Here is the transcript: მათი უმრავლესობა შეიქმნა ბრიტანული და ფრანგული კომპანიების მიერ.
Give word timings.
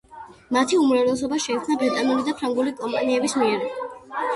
მათი 0.55 0.79
უმრავლესობა 0.83 1.39
შეიქმნა 1.45 1.79
ბრიტანული 1.85 2.29
და 2.31 2.37
ფრანგული 2.41 2.77
კომპანიების 2.85 3.41
მიერ. 3.45 3.73